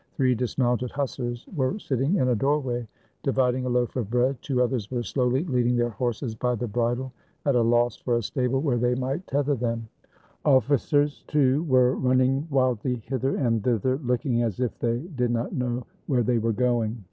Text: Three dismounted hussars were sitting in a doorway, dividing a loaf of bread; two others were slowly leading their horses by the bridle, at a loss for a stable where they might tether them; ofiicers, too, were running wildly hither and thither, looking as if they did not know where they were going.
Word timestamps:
Three 0.15 0.33
dismounted 0.33 0.89
hussars 0.89 1.45
were 1.55 1.77
sitting 1.77 2.15
in 2.15 2.29
a 2.29 2.35
doorway, 2.35 2.87
dividing 3.21 3.67
a 3.67 3.69
loaf 3.69 3.95
of 3.95 4.09
bread; 4.09 4.35
two 4.41 4.59
others 4.63 4.89
were 4.89 5.03
slowly 5.03 5.43
leading 5.43 5.75
their 5.75 5.91
horses 5.91 6.33
by 6.33 6.55
the 6.55 6.67
bridle, 6.67 7.13
at 7.45 7.53
a 7.55 7.61
loss 7.61 7.97
for 7.97 8.17
a 8.17 8.23
stable 8.23 8.61
where 8.61 8.79
they 8.79 8.95
might 8.95 9.27
tether 9.27 9.53
them; 9.53 9.87
ofiicers, 10.43 11.23
too, 11.27 11.61
were 11.65 11.93
running 11.95 12.47
wildly 12.49 12.95
hither 13.05 13.35
and 13.35 13.63
thither, 13.63 13.99
looking 13.99 14.41
as 14.41 14.59
if 14.59 14.75
they 14.79 14.97
did 15.01 15.29
not 15.29 15.53
know 15.53 15.85
where 16.07 16.23
they 16.23 16.39
were 16.39 16.51
going. 16.53 16.99